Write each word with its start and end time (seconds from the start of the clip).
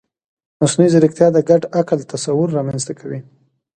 مصنوعي 0.61 0.89
ځیرکتیا 0.93 1.27
د 1.33 1.37
ګډ 1.49 1.61
عقل 1.79 1.99
تصور 2.13 2.47
رامنځته 2.57 2.93
کوي. 2.99 3.19